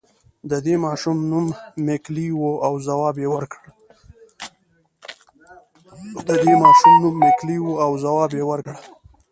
د 0.51 0.53
دې 0.65 0.75
ماشومې 0.85 1.23
نوم 1.31 1.47
ميکلي 1.87 2.27
و 2.33 2.41
او 7.85 7.95
ځواب 8.07 8.35
يې 8.39 8.41
ورکړ. 8.53 8.73